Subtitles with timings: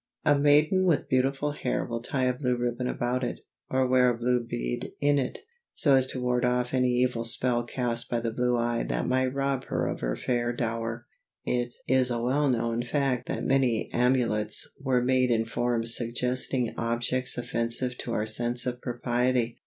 [0.25, 4.17] A maiden with beautiful hair will tie a blue ribbon about it, or wear a
[4.17, 5.41] blue bead in it,
[5.75, 9.31] so as to ward off any evil spell cast by the blue eye that might
[9.35, 11.05] rob her of her fair dower.
[11.45, 17.37] It is a well known fact that many amulets were made in forms suggesting objects
[17.37, 19.59] offensive to our sense of propriety.